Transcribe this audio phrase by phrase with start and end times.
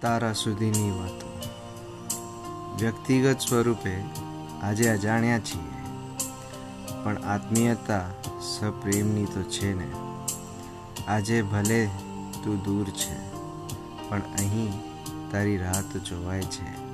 [0.00, 1.26] તારા સુધીની વાતો.
[2.80, 3.94] વ્યક્તિગત સ્વરૂપે
[4.62, 5.80] આજે અજાણ્યા છીએ,
[7.04, 8.06] પણ આત્મીયતા
[8.40, 9.88] સપ્રેમની તો છે ને.
[11.08, 11.80] આજે ભલે
[12.44, 13.16] તું દૂર છે,
[14.08, 14.72] પણ અહીં
[15.30, 16.87] તારી રાત જોવાય છે.